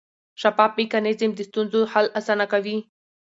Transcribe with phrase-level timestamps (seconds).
[0.41, 2.77] شفاف میکانیزم د ستونزو حل اسانه کوي.